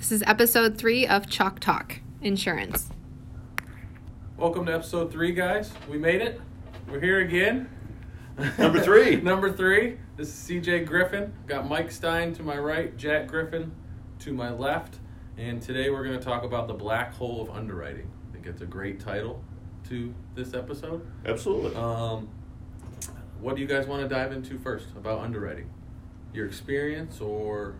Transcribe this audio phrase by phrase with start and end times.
[0.00, 2.88] This is episode three of Chalk Talk Insurance.
[4.38, 5.72] Welcome to episode three, guys.
[5.90, 6.40] We made it.
[6.88, 7.68] We're here again.
[8.56, 9.16] Number three.
[9.20, 9.98] Number three.
[10.16, 11.34] This is CJ Griffin.
[11.46, 13.72] Got Mike Stein to my right, Jack Griffin
[14.20, 14.96] to my left.
[15.36, 18.10] And today we're going to talk about the black hole of underwriting.
[18.30, 19.44] I think it's a great title
[19.90, 21.06] to this episode.
[21.26, 21.76] Absolutely.
[21.76, 22.30] Um,
[23.38, 25.68] what do you guys want to dive into first about underwriting?
[26.32, 27.74] Your experience or.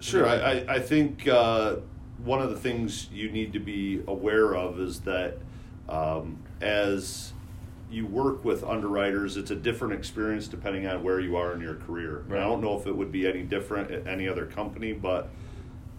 [0.00, 0.26] Sure.
[0.26, 1.76] I, I, I think uh,
[2.24, 5.38] one of the things you need to be aware of is that
[5.88, 7.32] um, as
[7.90, 11.76] you work with underwriters, it's a different experience depending on where you are in your
[11.76, 12.24] career.
[12.28, 15.30] And I don't know if it would be any different at any other company, but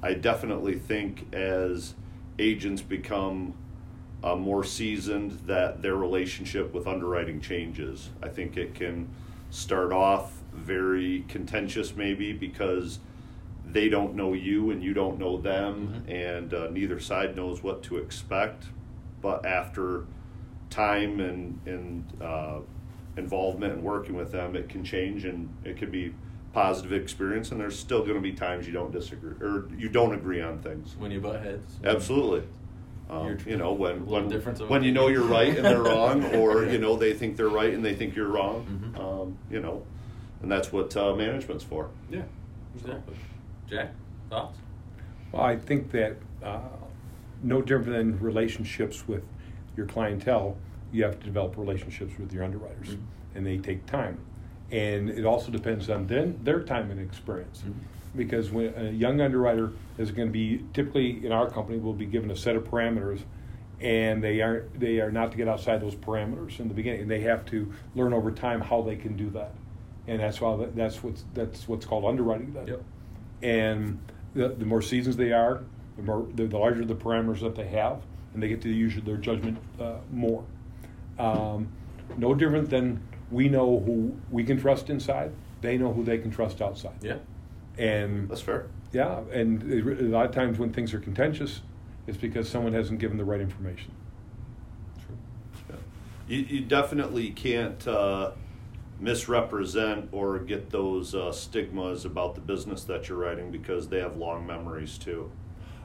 [0.01, 1.95] I definitely think as
[2.37, 3.53] agents become
[4.23, 8.09] uh, more seasoned, that their relationship with underwriting changes.
[8.21, 9.09] I think it can
[9.49, 12.99] start off very contentious, maybe because
[13.71, 16.13] they don't know you and you don't know them, Mhm.
[16.13, 18.65] and uh, neither side knows what to expect.
[19.21, 20.05] But after
[20.69, 22.59] time and and uh,
[23.17, 26.13] involvement and working with them, it can change and it can be
[26.53, 27.51] positive experience.
[27.51, 30.59] And there's still going to be times you don't disagree or you don't agree on
[30.59, 30.95] things.
[30.97, 31.79] When you butt heads?
[31.83, 32.43] Absolutely.
[33.09, 34.29] Um, You're- know when when,
[34.67, 37.73] when you know you're right and they're wrong, or you know they think they're right
[37.73, 38.93] and they think you're wrong.
[38.95, 38.99] Mhm.
[38.99, 39.83] Um, you know,
[40.41, 41.89] and that's what uh, management's for.
[42.11, 42.21] Yeah,
[42.75, 43.15] exactly.
[43.69, 43.91] Jack,
[44.29, 44.57] thoughts?
[45.31, 46.59] Well, I think that uh,
[47.43, 49.23] no different than relationships with
[49.77, 50.57] your clientele,
[50.91, 52.99] you have to develop relationships with your underwriters, Mhm.
[53.35, 54.17] and they take time.
[54.71, 57.73] And it also depends on then their time and experience, Mhm.
[58.15, 62.05] because when a young underwriter is going to be typically in our company will be
[62.05, 63.21] given a set of parameters,
[63.81, 67.11] and they are they are not to get outside those parameters in the beginning, and
[67.11, 69.53] they have to learn over time how they can do that,
[70.07, 72.53] and that's why that's what's that's what's called underwriting.
[72.53, 72.81] Then Yep.
[73.41, 73.99] And
[74.33, 75.63] the, the more seasons they are,
[75.97, 78.01] the more the, the larger the parameters that they have,
[78.33, 80.43] and they get to use their judgment uh, more.
[81.17, 81.69] Um,
[82.17, 85.31] no different than we know who we can trust inside;
[85.61, 86.95] they know who they can trust outside.
[87.01, 87.17] Yeah.
[87.77, 88.67] And That's fair.
[88.91, 91.61] yeah, and a lot of times when things are contentious,
[92.07, 93.91] it's because someone hasn't given the right information.
[95.05, 95.17] True.
[95.69, 95.75] Yeah.
[96.27, 98.31] You, you definitely can't uh,
[98.99, 104.17] misrepresent or get those uh, stigmas about the business that you're writing because they have
[104.17, 105.31] long memories too.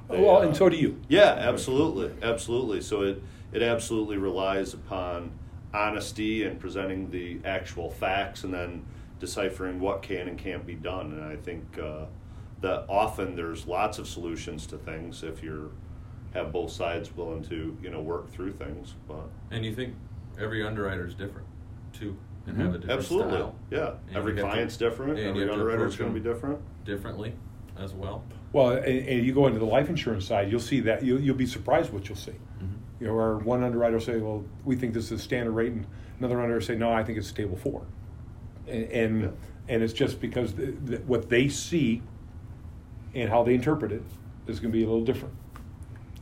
[0.09, 1.01] They, well, uh, and so do you.
[1.09, 2.81] Yeah, absolutely, absolutely.
[2.81, 3.23] So it
[3.53, 5.31] it absolutely relies upon
[5.73, 8.85] honesty and presenting the actual facts, and then
[9.21, 11.13] deciphering what can and can't be done.
[11.13, 12.07] And I think uh,
[12.61, 15.71] that often there's lots of solutions to things if you're
[16.35, 18.95] have both sides willing to you know work through things.
[19.07, 19.95] But And you think
[20.39, 21.47] every underwriter is different,
[21.93, 23.55] too, and have a different absolutely, style.
[23.71, 23.95] yeah.
[24.09, 25.13] And Every you have to- client's different.
[25.19, 26.85] and you Every have to underwriter is approach going to be them different.
[26.85, 27.33] differently
[27.79, 28.25] as well.
[28.53, 31.35] Well, and, and you go into the life insurance side, you'll see that you'll, you'll
[31.37, 32.31] be surprised what you'll see.
[32.33, 32.67] Mm-hmm.
[33.01, 35.73] You know, or one underwriter will say, "Well, we think this is a standard rate,"
[35.73, 35.87] and
[36.19, 37.83] another underwriter will say, "No, I think it's table four.
[38.69, 39.29] And and, Yeah.
[39.69, 42.03] and it's just because the, the, what they see
[43.15, 44.03] and how they interpret it
[44.47, 45.35] is going to be a little different.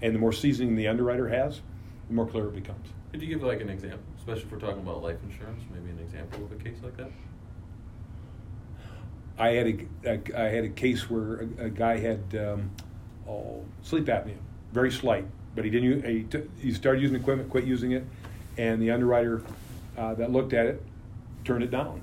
[0.01, 1.61] And the more seasoning the underwriter has,
[2.09, 2.87] the more clear it becomes.
[3.13, 5.61] Could you give like an example, especially if we're talking about life insurance?
[5.75, 7.11] Maybe an example of a case like that.
[9.37, 12.71] I had a, a I had a case where a, a guy had um,
[13.83, 14.37] sleep apnea,
[14.73, 16.07] very slight, but he didn't.
[16.07, 18.05] He, t- he started using equipment, quit using it,
[18.59, 19.43] and the underwriter
[19.99, 20.83] uh, that looked at it
[21.45, 22.01] turned it down.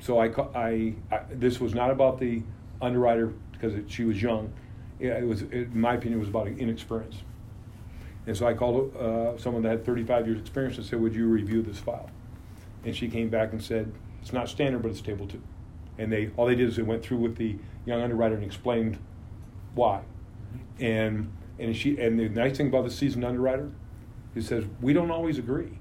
[0.00, 2.42] So I, I, I this was not about the
[2.82, 4.52] underwriter because it, she was young.
[5.00, 7.16] Yeah, It was, in my opinion, it was about inexperience.
[8.26, 11.26] And so I called uh, someone that had 35 years experience and said, "Would you
[11.26, 12.08] review this file?"
[12.84, 15.42] And she came back and said, "It's not standard, but it's table two."
[15.98, 18.98] And they all they did is they went through with the young underwriter and explained
[19.74, 20.02] why.
[20.78, 23.70] And and she and the nice thing about the seasoned underwriter,
[24.34, 25.78] he says we don't always agree,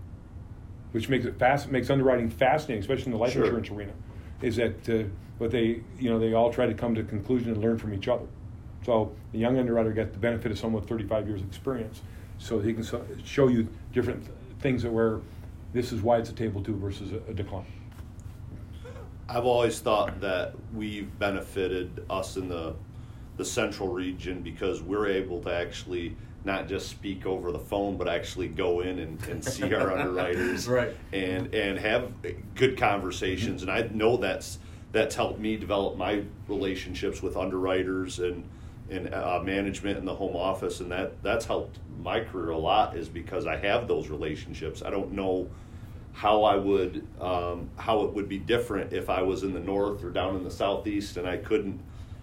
[0.94, 3.44] which makes it fast makes underwriting fascinating, especially in the life Sure.
[3.44, 3.94] insurance arena.
[4.42, 5.04] Is that uh,
[5.38, 7.94] but they you know they all try to come to a conclusion and learn from
[7.94, 8.26] each other.
[8.84, 12.02] So the young underwriter got the benefit of someone with 35 years experience,
[12.42, 14.28] so he can so, show you different
[14.60, 15.22] things that where
[15.74, 17.66] this is why it's a table two versus a, a decline.
[19.30, 22.76] I've always thought that we've benefited us in the
[23.38, 28.08] the central region because we're able to actually not just speak over the phone, but
[28.08, 30.96] actually go in and, and see our underwriters, Right.
[31.14, 32.12] And and have
[32.56, 33.62] good conversations.
[33.62, 34.58] And I know that's
[34.92, 38.44] that's helped me develop my relationships with underwriters and
[38.92, 42.98] and uh, management in the home office, and that that's helped my career a lot.
[42.98, 44.84] Is because I have those relationships.
[44.84, 45.50] I don't know
[46.14, 50.04] how I would um, how it would be different if I was in the north
[50.04, 51.80] or down in the southeast and I couldn't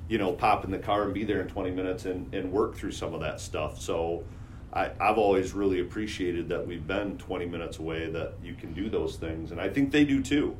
[0.08, 2.74] you know, pop in the car and be there in 20 minutes and, and work
[2.74, 3.80] through some of that stuff.
[3.80, 4.24] So
[4.72, 8.88] I, I've always really appreciated that we've been 20 minutes away, that you can do
[8.88, 9.52] those things.
[9.52, 10.56] And I think they do too.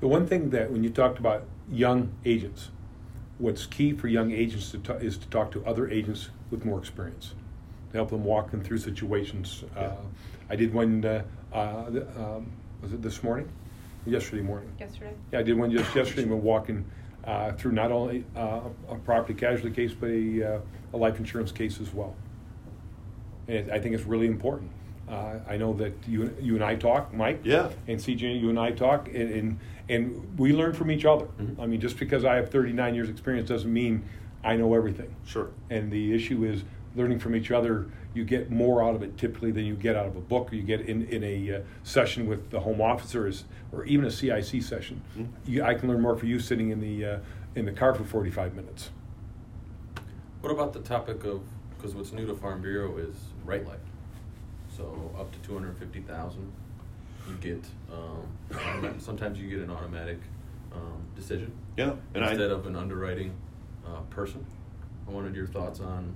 [0.00, 2.70] The one thing that when you talked about young agents,
[3.42, 6.78] what's key for young agents to ta- is to talk to other agents with more
[6.78, 7.34] experience,
[7.90, 9.64] to help them walk them through situations.
[9.74, 9.82] Yeah.
[9.82, 9.96] Uh,
[10.48, 11.04] I did one.
[11.04, 11.86] Uh, uh,
[12.16, 13.48] um, was it this morning?
[14.06, 14.72] Yesterday morning.
[14.78, 15.14] Yesterday.
[15.32, 16.24] Yeah, I did one just yesterday.
[16.24, 16.84] Been walking
[17.24, 20.60] uh, through not only uh, a property casualty case, but a, uh,
[20.94, 22.14] a life insurance case as well.
[23.48, 24.70] And it, I think it's really important.
[25.08, 27.40] Uh, I know that you, you and I talk, Mike.
[27.44, 27.70] Yeah.
[27.88, 29.58] And CJ, you and I talk, and and,
[29.88, 31.26] and we learn from each other.
[31.40, 31.58] Mhm.
[31.58, 34.04] I mean, just because I have 39 years experience doesn't mean
[34.44, 35.14] I know everything.
[35.26, 35.50] Sure.
[35.70, 36.62] And the issue is
[36.94, 37.86] learning from each other.
[38.14, 40.56] You get more out of it typically than you get out of a book or
[40.56, 44.10] you get in, in a uh, session with the home officer is, or even a
[44.10, 45.00] CIC session.
[45.18, 45.28] Mhm.
[45.46, 47.18] You, I can learn more for you sitting in the, uh,
[47.54, 48.90] in the car for 45 minutes.
[50.40, 51.40] What about the topic of
[51.76, 53.14] because what's new to Farm Bureau is
[53.44, 53.80] right life,
[54.82, 56.50] so up to two hundred fifty thousand,
[57.28, 60.18] you get um, sometimes you get an automatic
[60.72, 61.94] um, decision Yeah.
[62.14, 63.32] And instead I, of an underwriting
[63.86, 64.44] uh, person.
[65.06, 66.14] I wanted your thoughts on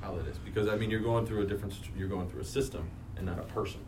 [0.00, 2.44] how that is because I mean you're going through a different you're going through a
[2.44, 3.80] system and not a person.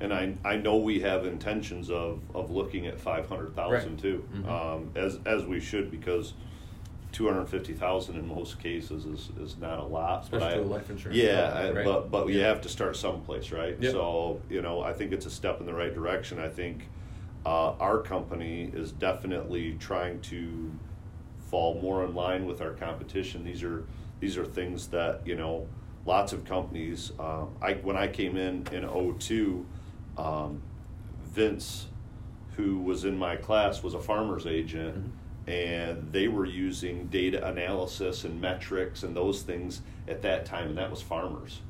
[0.00, 3.98] and I, I know we have intentions of, of looking at 500,000 Right.
[3.98, 4.48] too, Mhm.
[4.48, 6.34] um, as, as we should because
[7.12, 10.28] 250,000 in most cases is, is not a lot.
[10.30, 11.84] but I- life insurance Yeah, company, I- right?
[11.84, 12.48] but, but you Yeah.
[12.48, 13.76] have to start someplace, right?
[13.80, 13.92] Yep.
[13.92, 16.38] So, you know, I think it's a step in the right direction.
[16.38, 16.88] I think
[17.46, 20.70] uh, our company is definitely trying to
[21.50, 23.44] fall more in line with our competition.
[23.44, 23.84] These are
[24.20, 25.66] these are things that you know
[26.04, 27.12] lots of companies.
[27.18, 29.64] Um, I when I came in in 02,
[30.18, 30.60] um,
[31.24, 31.86] Vince,
[32.56, 35.08] who was in my class, was a farmer's agent, Mm-hmm.
[35.48, 40.78] And they were using data analysis and metrics and those things at that time, and
[40.78, 41.60] that was farmers.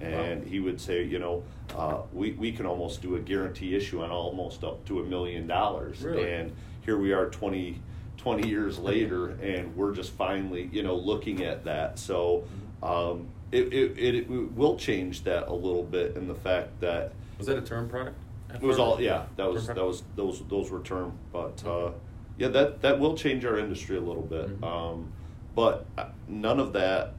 [0.00, 1.42] And he would say, you know,
[1.76, 5.46] uh, we, we can almost do a guarantee issue on almost up to a million
[5.46, 6.02] dollars.
[6.02, 6.32] Really?
[6.32, 6.52] And
[6.84, 7.80] here we are 20,
[8.16, 11.98] 20 years later, and we're just finally, you know, looking at that.
[11.98, 12.44] So
[12.82, 17.12] um, it, it, it, it will change that a little bit in the fact that
[17.38, 18.16] Was that a term product?
[18.54, 21.90] it was all yeah that was that was those those were term but uh,
[22.38, 24.64] yeah that that will change our industry a little bit Mhm.
[24.66, 25.12] um,
[25.54, 27.14] but uh, none of that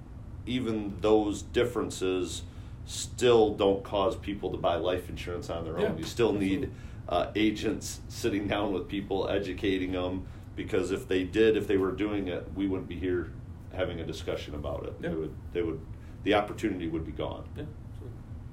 [0.45, 2.44] even those differences
[2.86, 6.71] still don't cause people to buy life insurance on their own Yeah, you still need
[7.07, 10.25] uh, agents sitting down with people educating them
[10.56, 13.31] because if they did if they were doing it we wouldn't be here
[13.74, 15.10] having a discussion about it Yeah.
[15.10, 15.80] they would they would
[16.24, 17.63] the opportunity would be gone Yeah.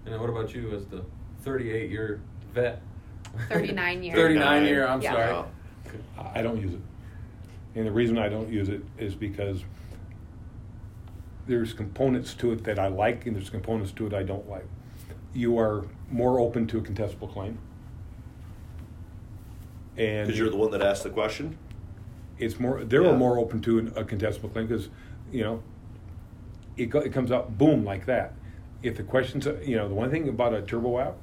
[0.06, 1.02] And what about you as the
[1.42, 2.20] 38 year
[2.54, 2.80] vet?
[3.48, 4.14] 39 year.
[4.22, 5.12] 39 year, I'm Yeah.
[5.12, 5.44] sorry.
[6.18, 6.80] I don't use it.
[7.74, 9.62] And the reason I don't use it is because
[11.46, 14.66] there's components to it that I like and there's components to it I don't like.
[15.32, 17.58] You are more open to a contestable claim.
[19.96, 21.56] And because you're the one that asked the question
[22.38, 23.16] it's more they're Yeah.
[23.16, 24.88] more open to an, a contestable claim because
[25.32, 25.62] you know
[26.76, 28.34] it, go, it comes out boom like that
[28.82, 31.14] if the questions you know the one thing about a turbo app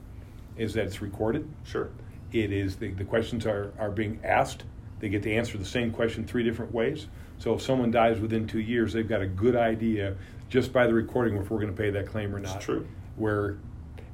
[0.57, 1.89] is that it's recorded sure
[2.33, 4.63] it is the, the questions are, are being asked.
[4.99, 7.07] They get to answer the same question three different ways.
[7.37, 10.15] So if someone dies within two years they've got a good idea
[10.49, 12.61] just by the recording if we're going to pay that claim or It's not.
[12.61, 12.87] true.
[13.15, 13.57] where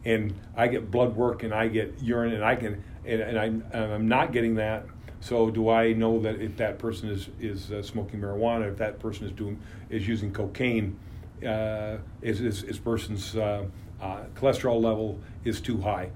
[0.05, 3.45] and i get blood work and i get urine and i can and, and, I,
[3.45, 4.85] and i'm not getting that.
[5.19, 8.99] So do i know that if that person is is uh, smoking marijuana if that
[8.99, 10.97] person is doing is using cocaine
[11.45, 13.65] uh, is, is, is person's uh,
[14.01, 16.09] uh, cholesterol level is too high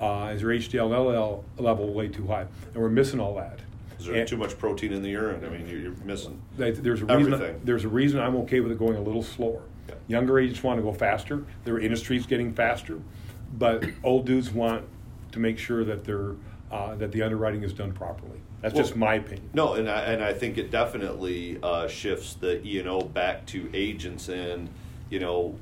[0.00, 3.60] uh, is your HDL level way too high and we're missing all that
[3.98, 5.44] Is there And- too much protein in the urine?
[5.44, 6.40] I mean, you're, you're missing.
[6.56, 7.10] there's a reason.
[7.34, 7.60] Everything.
[7.64, 9.62] There's a reason I'm okay with it going a little slower.
[9.88, 9.94] Yeah.
[10.08, 11.44] Younger agents want to go faster.
[11.64, 12.98] Their industry's getting faster,
[13.58, 14.84] but old dudes want
[15.32, 16.34] to make sure that they're
[16.70, 18.40] uh, that the underwriting is done properly.
[18.62, 19.50] That's Well, just my opinion.
[19.54, 23.44] No, and I, and I think it definitely uh, shifts the E and O back
[23.46, 24.68] to agents, and
[25.10, 25.56] you know,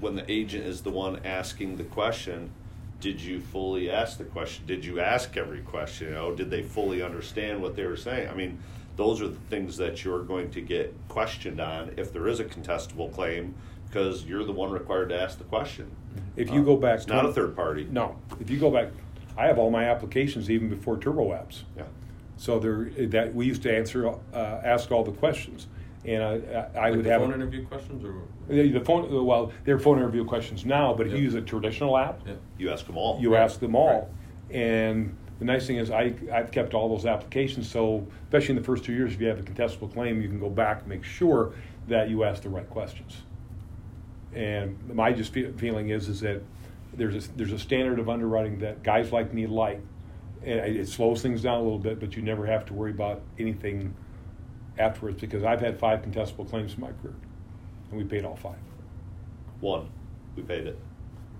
[0.00, 2.50] when the agent is the one asking the question,
[3.00, 4.66] did you fully ask the question?
[4.66, 6.08] Did you ask every question?
[6.08, 8.28] You know, did they fully understand what they were saying?
[8.28, 8.58] I mean,
[8.96, 12.44] those are the things that you're going to get questioned on if there is a
[12.44, 13.54] contestable claim,
[13.86, 15.90] because you're the one required to ask the question.
[16.36, 17.86] If you Uh, go back, it's not a third party.
[17.90, 18.88] No, if you go back,
[19.36, 21.62] I have all my applications even before Turbo Apps.
[21.76, 21.84] Yeah.
[22.38, 24.14] So there that we used to answer, uh,
[24.64, 25.66] ask all the questions,
[26.06, 28.14] and I, I, I Like would the have phone interview questions or
[28.48, 29.24] the the phone.
[29.26, 32.34] Well, they're phone interview questions now, but if you use a traditional app, yeah.
[32.58, 33.18] You ask them all.
[33.20, 33.42] you Right.
[33.42, 34.08] ask them all,
[34.50, 38.64] and the nice thing is I, I've kept all those applications, so especially in the
[38.64, 41.04] first two years, if you have a contestable claim, you can go back and make
[41.04, 41.52] sure
[41.88, 43.22] that you ask the right questions.
[44.32, 46.42] And my just fe- feeling is is that
[46.94, 49.80] there's a, there's a standard of underwriting that guys like me like,
[50.42, 52.90] and it it slows things down a little bit, but you never have to worry
[52.92, 53.94] about anything
[54.78, 57.14] afterwards because I've had five contestable claims in my career,
[57.90, 58.58] and we paid all five.
[59.60, 59.88] One,
[60.34, 60.78] we paid it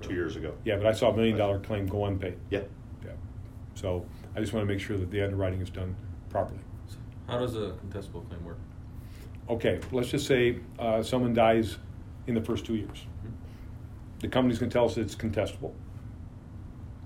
[0.00, 0.54] two years ago.
[0.64, 2.36] Yeah, but I saw a million dollar claim go unpaid.
[2.50, 2.62] Yeah.
[3.04, 3.12] Yeah.
[3.74, 5.94] So I just want to make sure that the underwriting is done
[6.30, 6.60] properly.
[7.26, 8.58] How does a contestable claim work?
[9.48, 11.76] Okay, let's just say uh, someone dies
[12.26, 13.06] in the first two years.
[14.20, 15.72] The company's going to tell us it's contestable.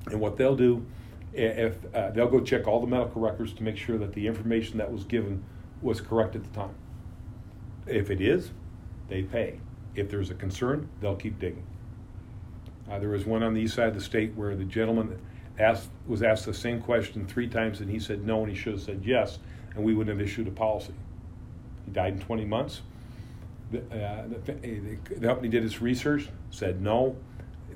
[0.07, 0.85] And what they'll do,
[1.35, 4.27] i- if uh, they'll go check all the medical records to make sure that the
[4.27, 5.43] information that was given
[5.83, 6.75] was correct at the time.
[7.87, 8.51] If it is,
[9.09, 9.61] they pay.
[9.95, 11.67] If there's a concern, they'll keep digging.
[12.91, 15.21] Uh, there was one on the east side of the state where the gentleman
[15.59, 18.73] asked was asked the same question three times, and he said no, and he should
[18.73, 19.39] have said yes,
[19.75, 20.95] and we wouldn't have issued a policy.
[21.85, 22.83] He died in 20 months.
[23.71, 27.17] The, uh, the, the company did its research, said no.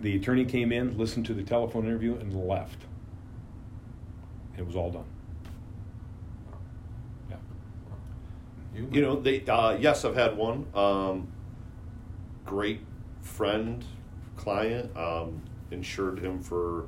[0.00, 2.78] The attorney came in, listened to the telephone interview, and left.
[4.58, 5.04] It was all done.
[8.74, 10.66] You, You know, they uh, yes, I've had one.
[10.74, 11.28] Um,
[12.44, 12.80] great
[13.22, 13.84] friend,
[14.36, 15.40] client, um,
[15.70, 16.86] insured him for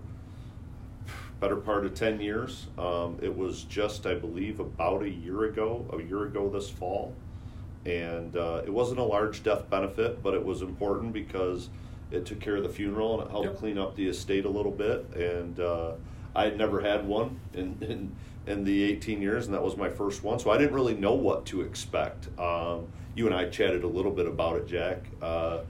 [1.40, 2.66] better part of ten years.
[2.78, 7.14] Um, it was just, I believe, about a year ago, a year ago this fall,
[7.84, 11.68] and uh, it wasn't a large death benefit, but it was important because
[12.10, 13.58] it took care of the funeral and it helped Yep.
[13.58, 15.04] clean up the estate a little bit.
[15.16, 15.92] And uh,
[16.36, 18.14] I had never had one in, in
[18.46, 21.14] in the 18 years, and that was my first one, so I didn't really know
[21.14, 22.28] what to expect.
[22.38, 25.60] Um, you and I chatted a little bit about it, Jack, uh,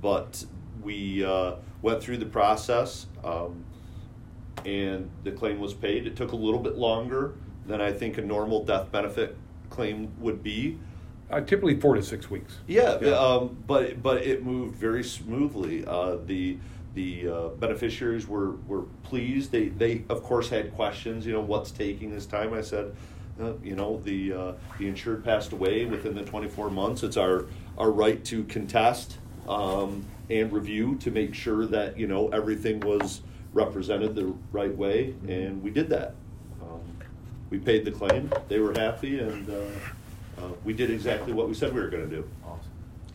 [0.00, 0.44] but
[0.82, 3.06] we uh, went through the process.
[3.24, 3.64] Um,
[4.64, 6.06] and the claim was paid.
[6.06, 7.34] It took a little bit longer
[7.66, 9.36] than I think a normal death benefit
[9.70, 10.78] claim would be.
[11.30, 12.58] Uh, typically four to six weeks.
[12.66, 13.12] Yeah, Yeah.
[13.12, 15.84] Um, but but it moved very smoothly.
[15.86, 16.58] Uh, the
[16.94, 19.52] the uh, beneficiaries were, were pleased.
[19.52, 21.26] They they of course had questions.
[21.26, 22.52] You know, what's taking this time?
[22.52, 22.94] I said,
[23.40, 27.02] uh, you know, the uh, the insured passed away within the 24 months.
[27.02, 27.46] It's our
[27.78, 29.18] our right to contest
[29.48, 35.14] um, and review to make sure that you know everything was represented the right way,
[35.28, 36.14] and we did that.
[36.62, 36.80] Um,
[37.50, 38.32] we paid the claim.
[38.48, 42.08] They were happy, and uh, uh, we did exactly what we said we were going
[42.08, 42.28] to do.
[42.44, 42.70] awesome.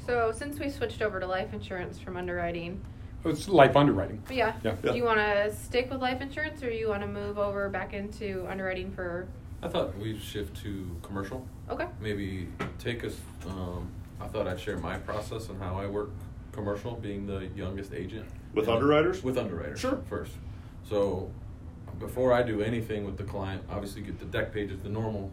[0.06, 2.82] So since we switched over to life insurance from underwriting,
[3.26, 4.22] It's life underwriting.
[4.30, 4.76] yeah, Yeah.
[4.82, 7.94] do you want to stick with life insurance or you want to move over back
[7.94, 9.28] into underwriting for?
[9.64, 11.46] I thought we'd shift to commercial.
[11.70, 11.88] Okay.
[12.00, 13.20] Maybe take us.
[13.48, 13.90] Um,
[14.22, 16.12] I thought I'd share my process and how I work
[16.52, 18.26] commercial, being the youngest agent.
[18.54, 19.24] With underwriters?
[19.24, 19.80] With underwriters.
[19.80, 20.00] Sure.
[20.08, 20.34] First.
[20.88, 21.32] So
[22.00, 25.32] before I do anything with the client, obviously get the dec pages, the normal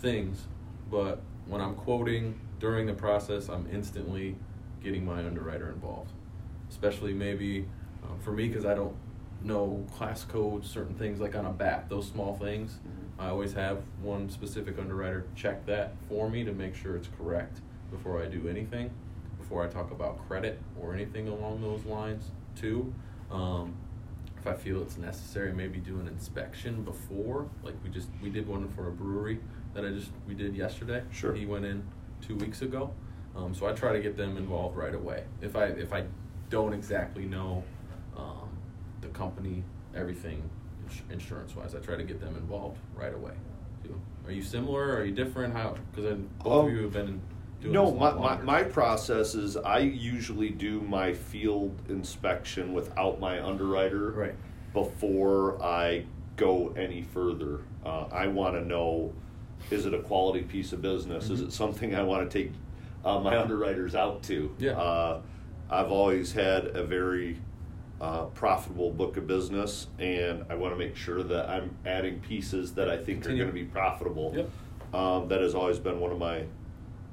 [0.00, 0.46] things.
[0.90, 4.36] But when I'm quoting during the process, I'm instantly
[4.82, 6.10] getting my underwriter involved.
[6.70, 7.66] Especially maybe
[8.04, 8.94] um, for me because I don't
[9.42, 12.78] know class codes, certain things like on a BAP, those small things.
[13.18, 17.60] I always have one specific underwriter check that for me to make sure it's correct
[17.90, 18.90] before I do anything,
[19.38, 22.92] before I talk about credit or anything along those lines too.
[23.30, 23.74] Um,
[24.38, 28.48] if I feel it's necessary, maybe do an inspection before, like we just we did
[28.48, 29.38] one for a brewery
[29.74, 31.02] that I just we did yesterday.
[31.10, 31.34] Sure.
[31.34, 31.82] He went in
[32.22, 32.90] two weeks ago,
[33.36, 35.24] um, so I try to get them involved right away.
[35.42, 36.04] If I if I
[36.50, 37.62] don't exactly know
[38.16, 38.48] um,
[39.00, 39.62] the company,
[39.94, 40.42] everything
[40.84, 43.32] ins- insurance wise, I try to get them involved right away.
[43.84, 43.98] Too.
[44.26, 44.94] Are you similar?
[44.96, 45.54] Are you different?
[45.54, 45.76] How?
[45.90, 47.20] Because then both Um, of you have been
[47.62, 53.42] doing No, my, my, my process is I usually do my field inspection without my
[53.42, 54.34] underwriter Right.
[54.74, 56.04] before I
[56.36, 57.60] go any further.
[57.84, 59.12] Uh, I want to know
[59.70, 61.28] is it a quality piece of business?
[61.30, 61.46] Is Mhm.
[61.48, 62.52] it something I want to take
[63.04, 64.54] uh, my underwriters out to?
[64.58, 64.72] Yeah.
[64.72, 65.20] Uh,
[65.70, 67.38] I've always had a very
[68.00, 72.72] uh, profitable book of business, and I want to make sure that I'm adding pieces
[72.74, 73.42] that I think Continue.
[73.42, 74.32] are going to be profitable.
[74.34, 74.50] Yep.
[74.94, 76.44] Um, that has always been one of my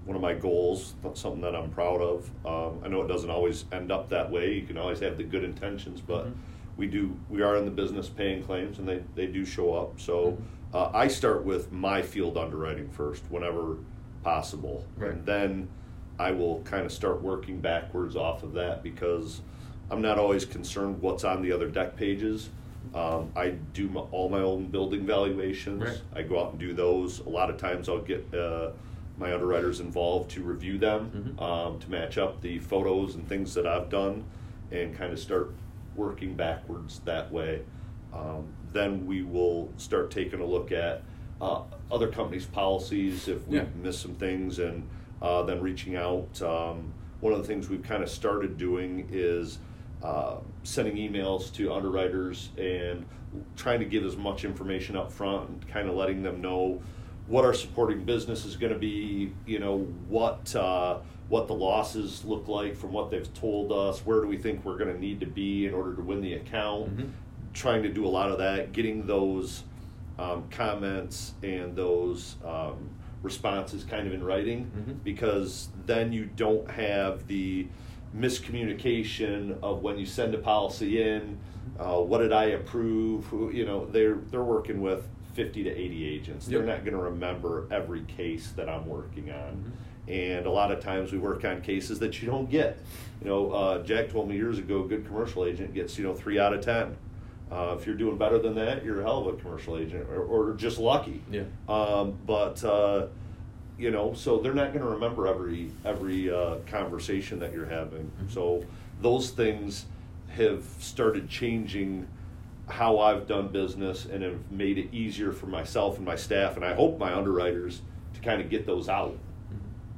[0.06, 2.30] one of my goals, something that I'm proud of.
[2.46, 4.54] Um, I know it doesn't always end up that way.
[4.54, 6.34] You can always have the good intentions, but Mhm.
[6.78, 10.00] we do we are in the business paying claims, and they, they do show up.
[10.00, 10.42] So Mhm.
[10.74, 13.76] uh, I start with my field underwriting first, whenever
[14.24, 15.12] possible, Right.
[15.12, 15.68] and then
[16.20, 19.42] I will kind of start working backwards off of that because
[19.92, 22.50] I'm not always concerned what's on the other dec pages.
[22.96, 25.84] Um, I do my, all my own building valuations.
[25.84, 26.02] Right.
[26.16, 27.20] I go out and do those.
[27.20, 28.72] A lot of times I'll get uh,
[29.18, 31.42] my underwriters involved to review them, Mhm.
[31.42, 34.24] um, to match up the photos and things that I've done,
[34.72, 35.52] and kind of start
[35.96, 37.62] working backwards that way.
[38.14, 41.04] Um, then we will start taking a look at
[41.42, 43.66] uh, other companies' policies if we Yeah.
[43.82, 44.88] miss some things, and
[45.22, 46.42] uh, then reaching out.
[46.42, 49.60] Um, one of the things we've kind of started doing is
[50.04, 53.06] uh, sending emails to underwriters and
[53.56, 56.82] trying to give as much information up front and kind of letting them know
[57.26, 60.98] what our supporting business is going to be, you know, what uh,
[61.28, 64.78] what the losses look like from what they've told us, where do we think we're
[64.78, 67.10] going to need to be in order to win the account, Mhm.
[67.54, 69.64] trying to do a lot of that, getting those
[70.20, 72.90] um, comments and those um,
[73.24, 75.04] responses kind of in writing, Mhm.
[75.04, 77.68] because then you don't have the
[78.16, 81.38] miscommunication of when you send a policy in,
[81.80, 83.26] uh, what did I approve?
[83.28, 86.48] Who, you know, they're they're working with fifty to eighty agents.
[86.48, 90.12] They're not going to remember every case that I'm working on, Mm-hmm.
[90.12, 92.80] and a lot of times we work on cases that you don't get.
[93.22, 96.14] You know, uh, Jack told me years ago, a good commercial agent gets you know
[96.14, 96.96] three out of ten.
[97.52, 100.22] Uh, if you're doing better than that, you're a hell of a commercial agent, or,
[100.24, 101.22] or just lucky.
[101.32, 101.44] Yeah.
[101.70, 103.08] Um, but uh,
[103.78, 108.12] you know, so they're not going to remember every every uh, conversation that you're having.
[108.24, 108.34] Mhm.
[108.34, 108.66] So
[109.02, 109.86] those things
[110.30, 112.08] have started changing
[112.68, 116.66] how I've done business and have made it easier for myself and my staff, and
[116.66, 117.82] I hope my underwriters
[118.14, 119.16] to kind of get those out.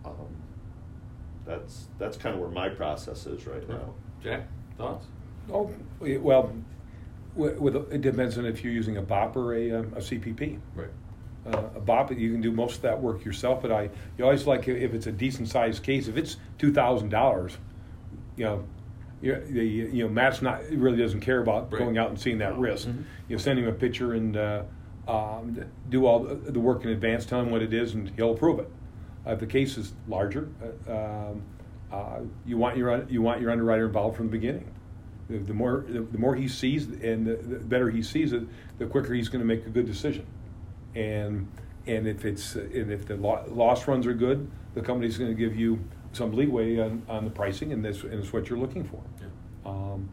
[0.05, 0.07] Mhm.
[0.07, 0.27] Um,
[1.47, 3.93] that's that's kind of where my process is right now.
[4.21, 4.43] Jack,
[4.77, 5.07] thoughts?
[5.51, 6.51] Oh, well,
[7.39, 10.59] with, with, it depends on if you're using a BOP or a, um, a CPP.
[10.75, 10.89] Right.
[11.47, 14.45] Uh, a BOP, you can do most of that work yourself, but I, you always
[14.45, 17.57] like if it's a decent sized case, if it's two thousand dollars,
[18.35, 18.63] you know,
[19.21, 19.29] the,
[19.65, 21.79] you know, Matt's not, really doesn't care about Right.
[21.79, 22.87] going out and seeing that risk.
[22.87, 23.03] Mhm.
[23.29, 24.63] You know, send him a picture and, uh,
[25.07, 28.31] um, do all the, the work in advance, tell him what it is and he'll
[28.33, 28.69] approve it.
[29.25, 30.49] Uh, if the case is larger,
[30.87, 31.41] uh, um,
[31.91, 34.69] uh, you want your, you want your underwriter involved from the beginning.
[35.29, 38.43] The, more, the, more he sees and the, the better he sees it,
[38.79, 40.25] the quicker he's gonna make a good decision.
[40.95, 41.47] And,
[41.85, 45.55] and if it's, and if the lo- loss runs are good, the company's gonna give
[45.55, 45.79] you
[46.13, 49.01] some leeway on, on the pricing and this, and it's what you're looking for.
[49.21, 49.71] Yeah.
[49.71, 50.09] Um,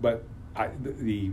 [0.00, 0.24] but
[0.56, 1.30] I, the,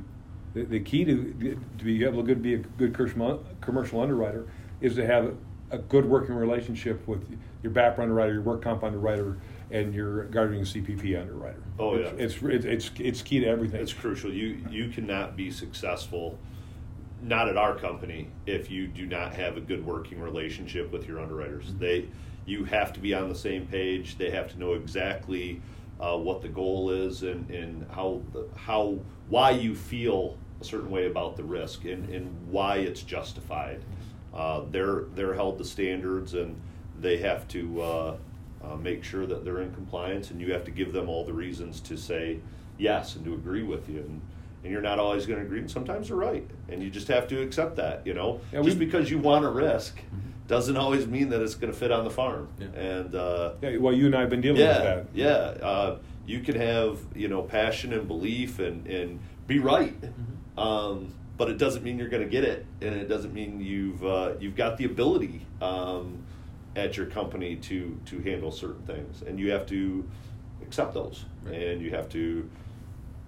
[0.54, 4.48] the, the key to, to be able to be a good commercial, underwriter
[4.82, 5.36] is to have
[5.72, 7.28] a good working relationship with
[7.64, 9.38] your BAP underwriter, your work comp underwriter,
[9.72, 11.62] and your guarding CPP underwriter.
[11.80, 12.12] Oh, yeah.
[12.18, 13.82] It's, it's, it's, it's key to everything.
[13.82, 14.32] It's crucial.
[14.32, 16.38] You you cannot be successful,
[17.22, 21.20] not at our company, if you do not have a good working relationship with your
[21.20, 21.74] underwriters.
[21.80, 22.08] They
[22.46, 24.18] you have to be on the same page.
[24.18, 25.62] They have to know exactly
[26.00, 29.00] uh, what the goal is and, and how the, how
[29.30, 33.82] why you feel a certain way about the risk and, and why it's justified.
[34.34, 36.60] Uh, they're they're held to standards and
[37.00, 38.18] they have to uh,
[38.66, 41.34] uh, make sure that they're in compliance and you have to give them all the
[41.34, 42.40] reasons to say
[42.78, 44.22] yes and to agree with you and,
[44.64, 47.28] and you're not always going to agree and sometimes they're right and you just have
[47.28, 49.98] to accept that you know Yeah, just we- because you want a risk
[50.48, 52.68] doesn't always mean that it's going to fit on the farm Yeah.
[52.80, 55.06] and uh, Yeah, well, you and I have been dealing with yeah, that.
[55.14, 55.66] yeah.
[55.66, 55.98] Uh,
[56.28, 60.60] you can have you know passion and belief and and be right, Mm-hmm.
[60.60, 64.04] um, but it doesn't mean you're going to get it, and it doesn't mean you've
[64.06, 66.24] uh, you've got the ability um,
[66.76, 70.08] at your company to to handle certain things, and you have to
[70.62, 71.56] accept those, Right.
[71.56, 72.50] and you have to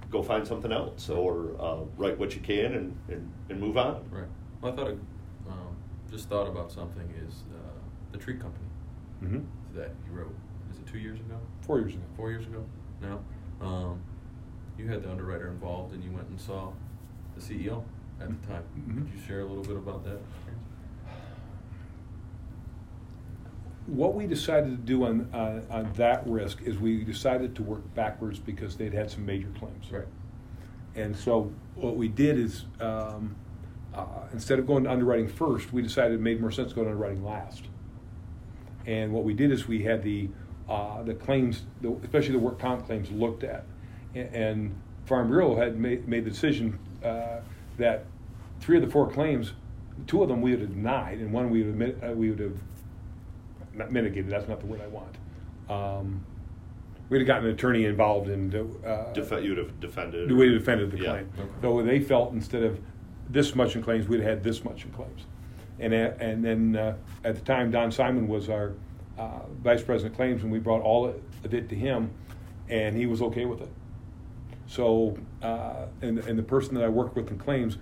[0.09, 3.95] go find something else or uh, write what you can and, and, and move on.
[4.09, 4.23] Right.
[4.61, 4.99] Well, I thought, of,
[5.49, 5.75] um,
[6.09, 7.57] just thought about something is uh,
[8.13, 8.65] the tree company
[9.19, 9.39] hmm
[9.75, 10.33] that you wrote.
[10.71, 11.37] Is it two years ago?
[11.61, 12.03] Four years ago.
[12.15, 12.63] Four years ago?
[13.01, 13.19] Now,
[13.59, 13.99] Um,
[14.77, 16.71] you had the underwriter involved, and you went and saw
[17.35, 17.83] the CEO
[18.21, 18.63] at the time.
[18.87, 19.05] Mhm.
[19.05, 20.19] Could you share a little bit about that?
[23.87, 27.81] What we decided to do on, on, on that risk is we decided to work
[27.95, 29.89] backwards because they'd had some major claims.
[29.91, 30.05] Right.
[30.95, 33.35] And so what we did is, um,
[33.93, 36.83] uh, instead of going to underwriting first, we decided it made more sense to go
[36.83, 37.63] to underwriting last.
[38.85, 40.29] And what we did is we had the,
[40.67, 43.63] uh, the claims, the, especially the work comp claims, looked at.
[44.15, 47.39] A- And Farm Bureau had made, made the decision uh,
[47.77, 48.05] that
[48.59, 49.53] three of the four claims,
[50.07, 52.39] two of them we would have denied, and one we would have, uh, we would
[52.39, 52.57] have
[53.77, 54.29] not mitigated.
[54.29, 55.15] That's not the word I want.
[55.69, 56.25] Um,
[57.09, 58.53] we'd have gotten an attorney involved in.
[58.85, 60.29] Uh, Def- you would have defended.
[60.29, 61.09] the way they defended the Yeah.
[61.11, 61.29] claim.
[61.39, 61.49] Okay.
[61.61, 62.79] So they felt instead of
[63.29, 65.25] this much in claims, we'd had this much in claims.
[65.79, 68.73] And, a- and then uh, at the time, Don Simon was our
[69.17, 72.11] uh, vice president of claims, and we brought all of it to him,
[72.69, 73.69] and he was okay with it.
[74.67, 77.77] So, uh, and, and the person that I worked with in claims,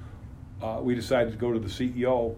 [0.61, 2.35] uh, we decided to go to the CEO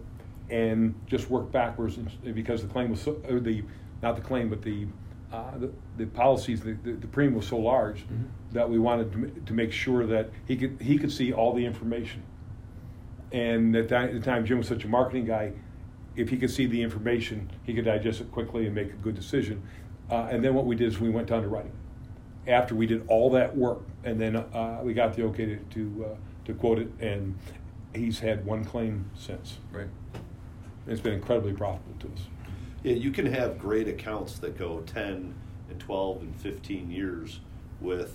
[0.50, 3.62] and just work backwards because the claim was so, the,
[4.02, 4.86] not the claim, but the,
[5.32, 8.24] uh, the, the policies, the, the, the premium was so large Mhm.
[8.52, 11.64] that we wanted to, to make sure that he could, he could see all the
[11.66, 12.22] information.
[13.32, 15.52] And at that- at the time, Jim was such a marketing guy.
[16.16, 19.14] If he could see the information, he could digest it quickly and make a good
[19.14, 19.62] decision.
[20.10, 21.72] Uh, and then what we did is we went to underwriting.
[22.46, 26.04] After we did all that work, and then uh, we got the okay to to,
[26.06, 27.38] uh, to quote it, and
[27.94, 29.58] he's had one claim since.
[29.70, 29.88] Right.
[30.88, 32.26] It's been incredibly profitable to us.
[32.82, 35.34] Yeah, you can have great accounts that go 10
[35.70, 37.40] and 12 and 15 years
[37.80, 38.14] with,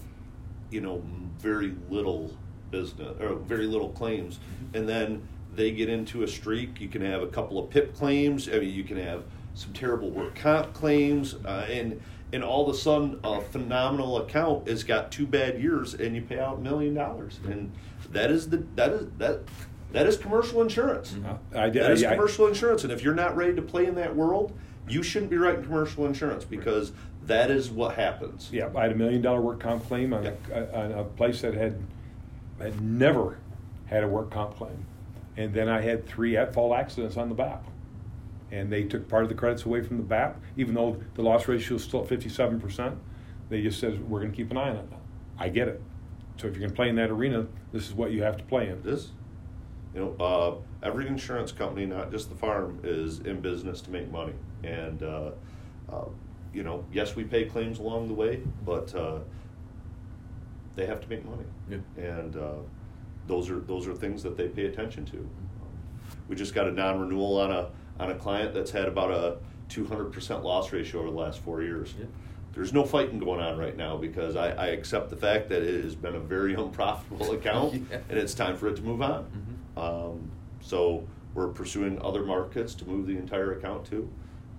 [0.71, 1.03] you know,
[1.37, 2.35] very little
[2.71, 4.39] business or very little claims.
[4.73, 6.81] And then they get into a streak.
[6.81, 8.49] You can have a couple of PIP claims.
[8.49, 11.35] I mean, you can have some terrible work comp claims.
[11.45, 15.93] Uh, and, and all of a sudden, a phenomenal account has got two bad years
[15.93, 17.39] and you pay out a million dollars.
[17.45, 17.71] And
[18.09, 19.41] that is the, that is, that,
[19.93, 21.15] that is commercial insurance.
[21.25, 21.83] Uh, I did.
[21.83, 24.15] That is I- I- commercial insurance, and if you're not ready to play in that
[24.15, 24.51] world,
[24.89, 26.91] you shouldn't be writing commercial insurance because
[27.25, 28.49] that is what happens.
[28.51, 31.53] Yeah, I had a million dollar work comp claim on, a, on a place that
[31.53, 31.79] had
[32.59, 33.37] had never
[33.85, 34.85] had a work comp claim,
[35.37, 37.63] and then I had three at fault accidents on the BAP,
[38.51, 41.47] and they took part of the credits away from the BAP, even though the loss
[41.47, 42.97] ratio is still at fifty seven percent.
[43.49, 44.85] They just said we're going to keep an eye on it.
[45.37, 45.81] I get it.
[46.37, 48.43] So if you're going to play in that arena, this is what you have to
[48.43, 48.81] play in.
[48.81, 49.11] This,
[49.93, 54.11] you know, uh, every insurance company, not just the farm, is in business to make
[54.11, 55.31] money, and uh,
[55.91, 56.05] uh,
[56.53, 59.19] you know, yes, we pay claims along the way, but uh,
[60.75, 61.77] they have to make money, Yeah.
[61.97, 62.53] and uh,
[63.27, 65.27] those are those are things that they pay attention to.
[66.27, 69.37] We just got a non-renewal on a on a client that's had about a
[69.69, 71.93] 200% loss ratio over the last four years.
[71.99, 72.05] Yeah.
[72.53, 75.83] There's no fighting going on right now because I, I accept the fact that it
[75.83, 77.97] has been a very unprofitable account Yeah.
[78.09, 79.23] and it's time for it to move on.
[79.25, 79.42] Mhm.
[79.77, 80.31] Um,
[80.61, 84.09] so we're pursuing other markets to move the entire account to,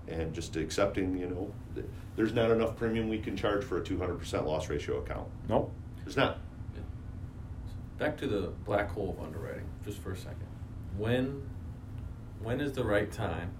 [0.07, 3.81] and just accepting, you know, th- there's not enough premium we can charge for a
[3.81, 5.27] 200% loss ratio account.
[5.49, 5.71] No,
[6.03, 6.39] There's not.
[6.75, 6.81] Yeah.
[7.97, 10.47] Back to the black hole of underwriting, just for a second.
[10.97, 11.41] When,
[12.41, 13.51] when is the right time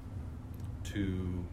[0.85, 1.43] to?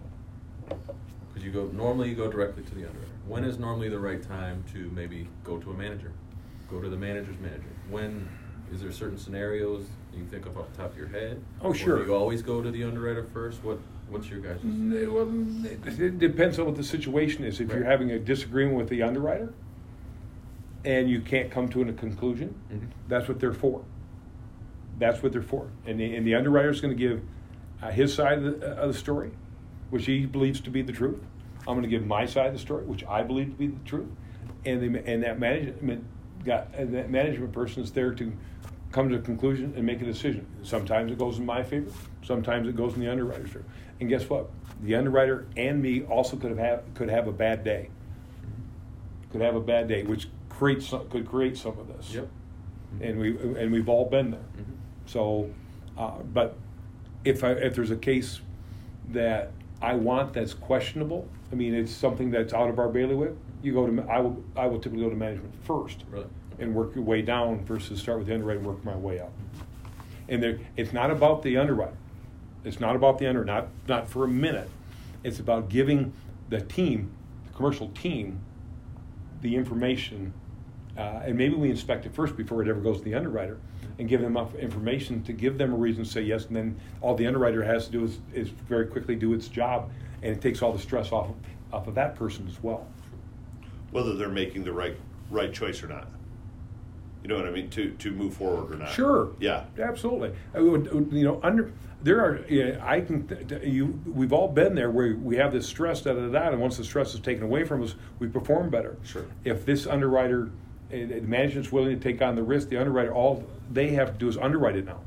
[0.68, 3.10] Because you go normally you go directly to the underwriter.
[3.26, 6.12] When is normally the right time to maybe go to a manager,
[6.70, 7.70] go to the manager's manager?
[7.88, 8.28] When
[8.72, 11.42] is there certain scenarios you can think of off the top of your head?
[11.60, 11.98] Oh, Or sure.
[11.98, 13.62] do you always go to the underwriter first?
[13.62, 14.58] What What's your guys'?
[14.60, 17.60] Mm, well, it depends on what the situation is.
[17.60, 19.54] If you're having a disagreement with the underwriter
[20.84, 22.88] and you can't come to a conclusion, Mhm.
[23.08, 23.82] that's what they're for.
[24.98, 25.68] That's what they're for.
[25.86, 27.22] And the, and the underwriter's going to give
[27.82, 29.30] uh, his side of the, of the story,
[29.88, 31.20] which he believes to be the truth.
[31.60, 33.84] I'm going to give my side of the story, which I believe to be the
[33.86, 34.08] truth.
[34.66, 36.04] And, the, and that management
[36.44, 38.32] got and that management person is there to
[38.92, 40.46] come to a conclusion and make a decision.
[40.62, 41.90] Sometimes it goes in my favor.
[42.22, 43.64] Sometimes it goes in the underwriter's favor.
[44.00, 44.50] And guess what?
[44.82, 47.88] The underwriter and me also could have have, could have a bad day.
[49.30, 52.14] Could have a bad day, which creates some, could create some of this.
[52.14, 52.28] Yep.
[53.00, 54.40] And we and we've all been there.
[54.58, 54.64] Mhm.
[55.06, 55.50] So,
[55.96, 56.56] uh, but
[57.24, 58.40] if I, if there's a case
[59.10, 63.32] that I want that's questionable, I mean it's something that's out of our bailiwick.
[63.62, 66.26] You go to I will I will typically go to management first Really?
[66.62, 69.32] And work your way down versus start with the underwriter and work my way up.
[70.28, 71.96] And there, it's not about the underwriter.
[72.64, 74.70] It's not about the under not not for a minute.
[75.24, 76.12] It's about giving
[76.48, 77.10] the team,
[77.46, 78.40] the commercial team,
[79.40, 80.32] the information,
[80.96, 83.58] uh, and maybe we inspect it first before it ever goes to the underwriter,
[83.98, 86.46] and give them enough information to give them a reason to say yes.
[86.46, 89.90] And then all the underwriter has to do is, is very quickly do its job,
[90.22, 91.34] and it takes all the stress off of,
[91.72, 92.86] off of that person as well.
[93.90, 94.96] Whether they're making the right
[95.30, 96.06] right choice or not.
[97.22, 97.70] You know what I mean?
[97.70, 98.90] To to move forward or not.
[98.90, 99.32] Sure.
[99.38, 99.64] Yeah.
[99.78, 100.32] Absolutely.
[100.54, 102.44] You know, under there are.
[102.82, 103.60] I can.
[103.62, 104.00] You.
[104.06, 106.84] We've all been there where we have this stress, da da da, and once the
[106.84, 108.96] stress is taken away from us, we perform better.
[109.04, 109.24] Sure.
[109.44, 110.50] If this underwriter,
[110.90, 114.18] eh, and management's willing to take on the risk, the underwriter, all they have to
[114.18, 115.00] do is underwrite it now,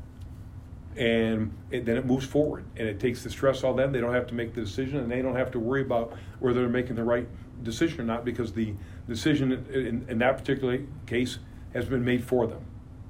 [0.96, 3.92] and it, then it moves forward, and it takes the stress off them.
[3.92, 6.60] They don't have to make the decision, and they don't have to worry about whether
[6.60, 7.28] they're making the right
[7.62, 8.72] decision or not, because the
[9.06, 11.40] decision in, in that particular case
[11.74, 12.64] has been made for them,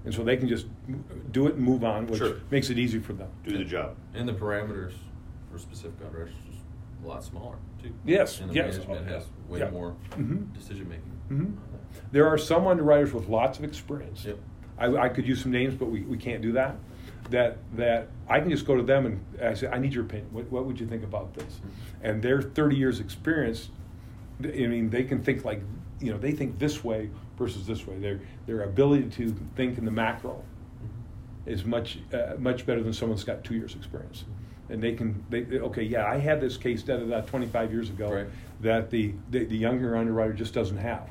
[0.04, 0.66] and so they can just
[1.32, 2.36] do it and move on, which Sure.
[2.50, 3.28] makes it easy for them.
[3.44, 3.96] Do the job.
[4.14, 4.92] And the parameters
[5.50, 6.56] for specific underwriters is
[7.04, 7.92] a lot smaller too.
[8.04, 8.78] Yes, And the yes.
[8.78, 9.70] management has way Yeah.
[9.70, 10.52] more Mhm.
[10.54, 11.12] decision making.
[11.30, 11.56] Mhm.
[12.12, 14.24] There are some underwriters with lots of experience.
[14.24, 14.38] Yep.
[14.78, 16.76] I, I could use some names, but we, we can't do that.
[17.30, 20.28] That that I can just go to them and I say, I need your opinion.
[20.32, 21.60] What, what would you think about this?
[22.02, 23.70] And their 30 years experience,
[24.42, 25.60] th- I mean, they can think like,
[26.00, 27.98] you know, they think this way versus this way.
[27.98, 30.42] Their their ability to think in the macro
[31.46, 34.24] is much uh, much better than someone's got two years experience.
[34.68, 37.70] And they can, they, they- okay, yeah, I had this case da, da, da, 25
[37.72, 38.26] years ago Right.
[38.62, 41.08] that the, the, the younger underwriter just doesn't have.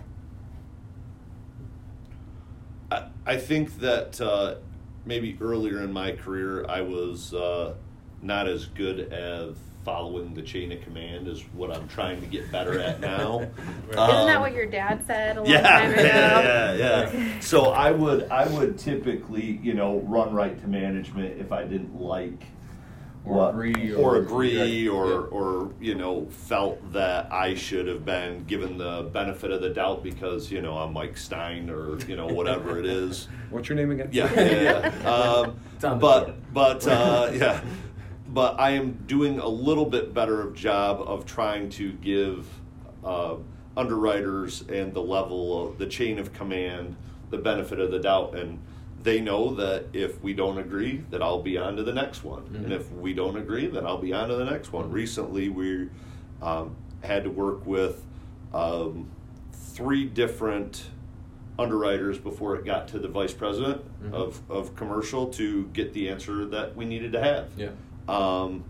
[2.91, 4.55] I, I think that uh,
[5.05, 7.75] maybe earlier in my career, I was uh,
[8.21, 9.55] not as good at
[9.89, 13.41] following the chain of command is what I'm trying to get better at now.
[13.89, 16.01] Isn't that Um, what your dad said a long yeah, time ago?
[16.03, 17.39] yeah, yeah, yeah.
[17.39, 22.01] So I would, I would typically, you know, run right to management if I didn't
[22.01, 22.43] like
[23.25, 25.17] Or what- agree or, or- agree, yeah, or yeah.
[25.37, 30.01] or you know, felt that I should have been given the benefit of the doubt
[30.03, 33.27] because you know I'm Mike Stein or you know whatever it is.
[33.51, 34.09] What's your name again?
[34.11, 34.91] Yeah, yeah.
[35.01, 35.09] yeah.
[35.11, 37.61] Um, It's on the but but uh, yeah,
[38.35, 42.45] but I am doing a little bit better of job of trying to give
[43.03, 43.35] uh,
[43.77, 46.97] underwriters and the level of the chain of command
[47.29, 48.59] the benefit of the doubt and.
[49.03, 52.41] They know that if we don't agree, that I'll be on to the next one,
[52.55, 52.71] and Mhm.
[52.71, 54.89] if we don't agree, then I'll be on to the next one.
[54.89, 55.89] Recently, we
[56.41, 58.03] um, had to work with
[58.51, 59.05] um,
[59.53, 60.85] three different
[61.59, 64.13] underwriters before it got to the vice president Mhm.
[64.13, 67.49] of, of commercial to get the answer that we needed to have.
[67.55, 67.69] Yeah.
[68.07, 68.63] Um,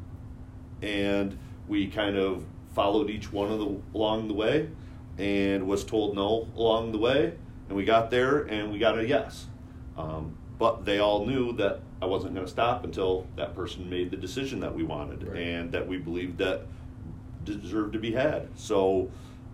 [0.81, 4.69] and we kind of followed each one of the along the way
[5.17, 7.33] and was told no along the way
[7.69, 9.47] and we got there and we got a yes
[9.97, 14.11] um, but they all knew that i wasn't going to stop until that person made
[14.11, 15.37] the decision that we wanted Right.
[15.41, 16.63] and that we believed that
[17.45, 19.09] deserved to be had so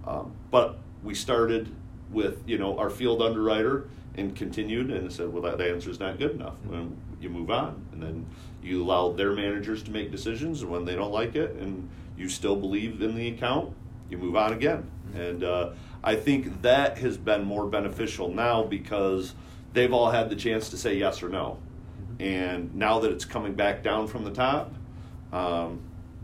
[0.08, 1.70] um, but we started
[2.12, 6.18] with you know our field underwriter and continued and said well that, answer is not
[6.18, 6.74] good enough Mhm.
[6.74, 7.86] and you move on.
[7.92, 8.26] And then
[8.62, 12.30] you allow their managers to make decisions and when they don't like it and you
[12.30, 13.74] still believe in the account
[14.10, 14.90] you move on again.
[15.16, 15.72] And uh,
[16.04, 19.36] i think that has been more beneficial now because
[19.74, 21.58] they've all had the chance to say yes or no.
[22.20, 24.74] And now that it's coming back down from the top
[25.34, 25.80] um,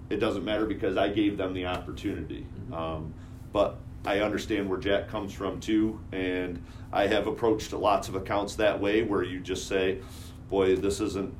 [0.10, 2.46] it doesn't matter because i gave them the opportunity.
[2.72, 3.14] Um,
[3.54, 8.56] but i understand where jack comes from too and i have approached lots of accounts
[8.56, 10.00] that way where you just say
[10.50, 11.34] boy this isn't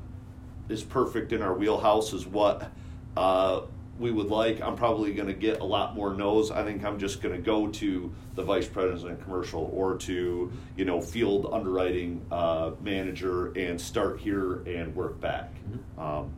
[0.70, 2.72] as perfect in our wheelhouse as what
[3.16, 3.62] uh,
[4.00, 4.62] we would like.
[4.62, 6.52] I'm probably going to get a lot more no's.
[6.52, 10.52] I think I'm just going to go to the vice president of commercial or to
[10.76, 15.52] you know field underwriting uh, manager and start here and work back.
[15.98, 16.32] Um,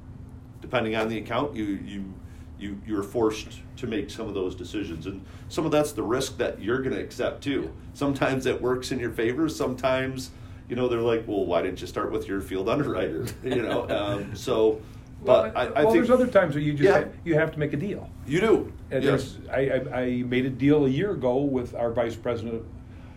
[0.61, 2.13] depending on the account, you you
[2.59, 6.37] you you're forced to make some of those decisions, and some of that's the risk
[6.37, 7.73] that you're going to accept too.
[7.93, 9.49] Sometimes it works in your favor.
[9.49, 10.31] Sometimes
[10.69, 13.25] you know they're like, well, why didn't you start with your field underwriter?
[13.43, 14.81] You know, um, so.
[15.25, 17.01] But I, I well, think there's other times where you just Yeah.
[17.03, 18.09] ha- you have to make a deal.
[18.25, 18.71] you do.
[18.89, 19.37] And yes.
[19.51, 22.63] I, I, I made a deal a year ago with our vice president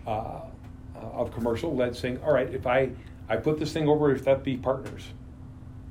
[0.05, 0.41] uh,
[0.97, 2.91] of commercial that's saying, all right, if I,
[3.29, 5.05] I put this thing over with FP Partners,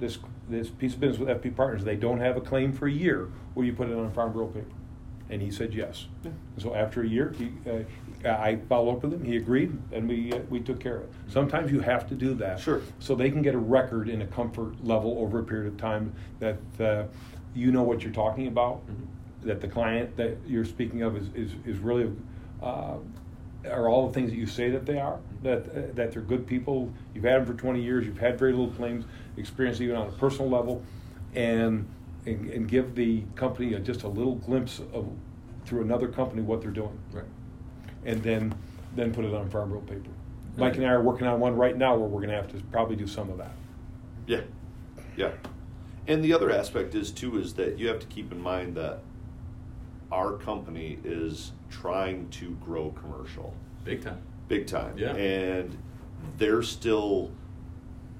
[0.02, 0.17] this,
[0.50, 3.30] this piece of business with FP Partners, they don't have a claim for a year,
[3.56, 4.67] will you put it on a Farm Bureau paper?
[5.31, 6.07] And he said yes.
[6.23, 6.31] Yeah.
[6.57, 10.33] So after a year, he, uh, I followed up with him, he agreed, and we,
[10.33, 11.09] uh, we took care of it.
[11.29, 12.59] Sometimes you have to do that.
[12.59, 12.81] Sure.
[12.99, 16.13] So they can get a record in a comfort level over a period of time
[16.39, 17.05] that uh,
[17.55, 19.45] you know what you're talking about, Mhm.
[19.45, 22.11] that the client that you're speaking of is, is, is really,
[22.61, 22.97] uh,
[23.69, 26.45] are all the things that you say that they are, that, uh, that they're good
[26.45, 29.05] people, you've had them for 20 years, you've had very little claims
[29.37, 30.83] experience even on a personal level,
[31.35, 31.87] and,
[32.25, 35.07] and, and give the company a, just a little glimpse of,
[35.65, 37.25] through another company, what they're doing Right.
[38.05, 38.53] and then
[38.95, 40.10] then put it on farm bill paper.
[40.57, 42.57] Mike and I are working on one right now where we're going to have to
[42.71, 43.53] probably do some of that.
[44.27, 44.41] Yeah,
[45.15, 45.31] yeah.
[46.07, 48.99] And the other aspect is too is that you have to keep in mind that
[50.12, 53.53] our company is trying to grow commercial
[53.86, 54.21] Big time.
[54.49, 55.15] big time, Yeah.
[55.15, 55.77] and
[56.38, 57.31] they're still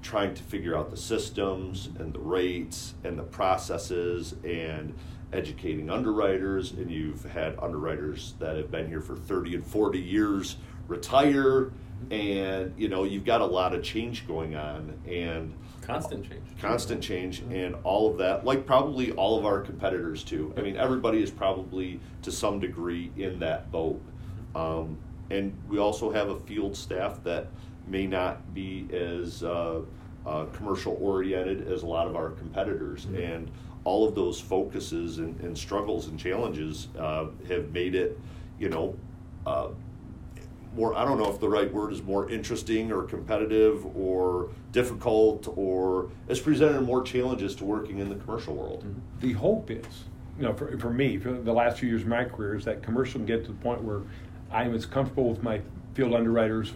[0.02, 4.94] trying to figure out the systems and the rates and the processes and
[5.32, 10.56] educating underwriters and you've had underwriters that have been here for 30 and 40 years
[10.88, 11.72] retire
[12.10, 16.42] and you know you've got a lot of change going on and Constant change.
[16.60, 20.52] constant change and all of that like probably all of our competitors too.
[20.56, 24.00] I mean everybody is probably to some degree in that boat.
[24.54, 24.98] Um,
[25.30, 27.48] and we also have a field staff that
[27.86, 29.80] may not be as uh,
[30.26, 33.06] uh, commercial oriented as a lot of our competitors.
[33.06, 33.50] And
[33.84, 38.18] all of those focuses and, and struggles and challenges uh, have made it
[38.58, 38.96] you know
[39.44, 39.68] uh,
[40.76, 45.52] more i don't know if the right word is more interesting or competitive or difficult
[45.56, 48.84] or it's presented more challenges to working in the commercial world.
[49.20, 50.04] The hope is,
[50.38, 52.82] you know, for, for me, for the last few years of my career, is that
[52.82, 54.00] commercial can get to the point where
[54.50, 55.60] I'm as comfortable with my
[55.94, 56.72] field underwriters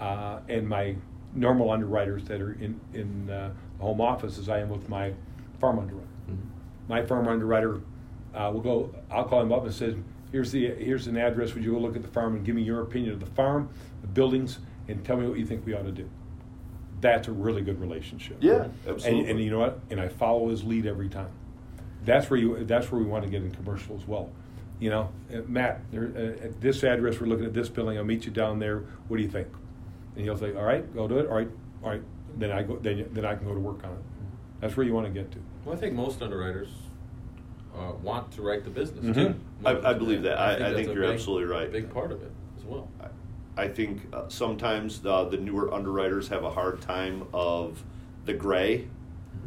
[0.00, 0.96] uh, and my
[1.34, 5.12] normal underwriters that are in, in uh, the home office as I am with my
[5.60, 6.08] farm underwriter.
[6.30, 6.36] Mhm.
[6.88, 7.80] My farm underwriter
[8.34, 9.94] uh, will go, I'll call him up and says,
[10.32, 12.62] here's the, here's an address, would you go look at the farm and give me
[12.62, 13.68] your opinion of the farm,
[14.02, 16.08] the buildings, and tell me what you think we ought to do?
[16.98, 18.38] that's a really good relationship.
[18.40, 19.30] Yeah, And, absolutely.
[19.30, 19.80] and you know what?
[19.90, 21.28] And I follow his lead every time.
[22.06, 22.64] That's where you.
[22.64, 24.30] That's where we want to get in commercial as well.
[24.80, 27.98] You know, uh, Matt, there, uh, at this address, we're looking at this building.
[27.98, 28.78] I'll meet you down there.
[29.08, 29.46] What do you think?
[30.16, 31.28] And he'll say, "All right, go do it.
[31.28, 31.48] All right,
[31.82, 32.02] all right."
[32.38, 32.76] Then I go.
[32.76, 33.98] Then then I can go to work on it.
[34.60, 35.38] That's where you want to get to.
[35.64, 36.68] Well, I think most underwriters
[37.76, 39.14] uh, want to write the business Mhm.
[39.14, 39.34] too.
[39.66, 40.38] I- I believe that.
[40.38, 41.70] I- I that's think you're big- absolutely right.
[41.70, 42.88] Big part of it as well.
[43.58, 47.82] I think uh, sometimes uh, the newer underwriters have a hard time of
[48.24, 48.88] the gray.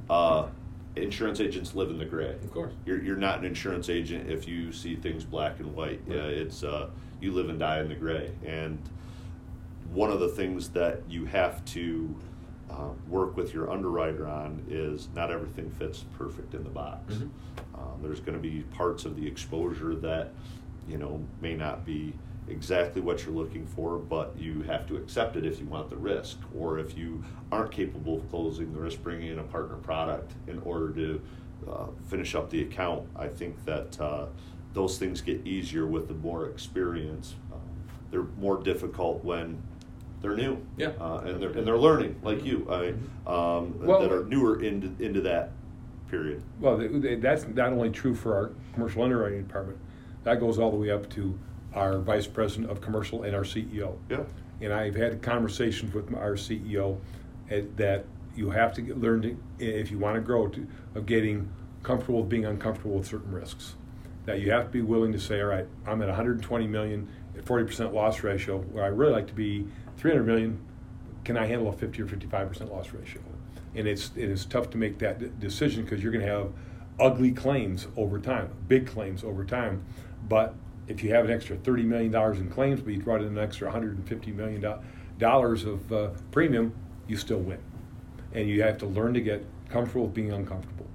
[0.09, 0.47] Uh,
[0.95, 2.33] insurance agents live in the gray.
[2.33, 2.73] Of course.
[2.85, 6.01] You're, you're not an insurance agent if you see things black and white.
[6.07, 6.17] Right.
[6.17, 6.89] Yeah, it's uh,
[7.21, 8.31] you live and die in the gray.
[8.45, 8.79] And
[9.93, 12.15] one of the things that you have to
[12.69, 17.15] uh, work with your underwriter on is not everything fits perfect in the box.
[17.15, 17.29] Mhm.
[17.73, 20.31] Um, there's going to be parts of the exposure that
[20.87, 22.13] you know may not be
[22.47, 25.95] exactly what you're looking for, but you have to accept it if you want the
[25.97, 30.31] risk, or if you aren't capable of closing the risk, bringing in a partner product
[30.47, 31.21] in order to
[31.69, 33.07] uh, finish up the account.
[33.15, 34.25] I think that uh,
[34.73, 37.35] those things get easier with the more experience.
[37.51, 37.59] Um,
[38.11, 39.61] they're more difficult when
[40.21, 40.91] they're new, Yeah.
[40.99, 42.89] uh, and they're and they're learning like you, I,
[43.27, 45.51] um, Well- that are newer into into that
[46.09, 46.41] period.
[46.59, 49.77] Well, th- th- that's not only true for our commercial underwriting department.
[50.23, 51.37] That goes all the way up to
[51.73, 53.95] our vice president of commercial and our CEO.
[54.09, 54.23] Yeah.
[54.61, 56.97] And I've had conversations with our CEO
[57.49, 58.05] eh, that
[58.35, 61.47] you have to get, learn to, if you want to grow, to, of getting
[61.83, 63.75] comfortable with being uncomfortable with certain risks.
[64.25, 67.45] That you have to be willing to say, all right, I'm at 120 million, at
[67.45, 69.67] 40% loss ratio, where I really like to be
[69.99, 70.59] 300 million.
[71.25, 73.21] Can I handle a 50 or 55% loss ratio?
[73.75, 76.51] And it's it is tough to make that de- decision because you're going to have
[76.99, 79.85] ugly claims over time, big claims over time.
[80.27, 80.55] But
[80.87, 83.71] if you have an extra $30 million in claims, but you brought in an extra
[83.71, 86.73] $150 million of uh, premium,
[87.07, 87.59] you still win.
[88.33, 90.87] And you have to learn to get comfortable with being uncomfortable.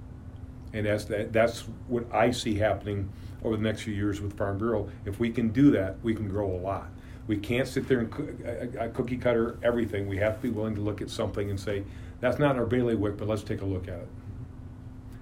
[0.73, 3.09] And that's, that, that's what I see happening
[3.43, 4.89] over the next few years with Farm Bureau.
[5.05, 6.89] If we can do that, we can grow a lot.
[7.27, 8.13] We can't sit there and
[8.77, 10.07] uh, uh, cookie cutter everything.
[10.07, 11.83] We have to be willing to look at something and say,
[12.19, 14.07] that's not our bailiwick, but let's take a look at it.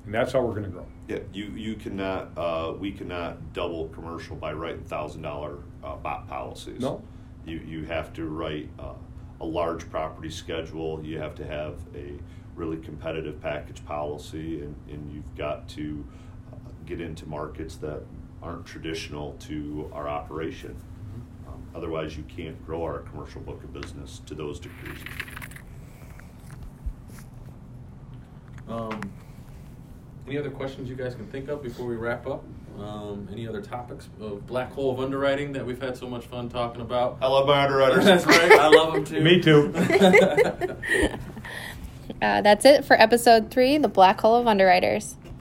[0.05, 0.85] And that's how we're going to grow.
[1.07, 6.27] Yeah, you, you cannot, uh, we cannot double commercial by writing thousand dollar, uh, BOP
[6.27, 6.81] policies.
[6.81, 7.01] No.
[7.45, 8.93] You, you have to write, uh,
[9.41, 12.13] a large property schedule, you have to have a
[12.55, 16.05] really competitive package policy, and, and you've got to
[16.51, 18.01] uh, get into markets that
[18.41, 20.75] aren't traditional to our operation.
[21.75, 24.99] Otherwise, you can't grow our commercial book of business to those degrees.
[28.67, 29.11] Um,
[30.27, 32.43] any other questions you guys can think of before we wrap up?
[32.79, 36.49] Um, any other topics of black hole of underwriting that we've had so much fun
[36.49, 37.17] talking about?
[37.21, 38.05] I love my underwriters.
[38.05, 38.51] That's right.
[38.51, 39.21] I love them too.
[39.21, 39.73] Me too.
[42.21, 45.17] Uh, that's it for episode three, The Black Hole of Underwriters.